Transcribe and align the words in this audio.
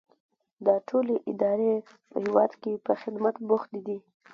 دا 0.65 0.75
ټولې 0.87 1.15
ادارې 1.31 1.73
په 2.09 2.17
هیواد 2.23 2.51
کې 2.61 2.71
په 2.85 2.93
خدمت 3.01 3.35
بوختې 3.47 3.79
دي. 3.87 3.97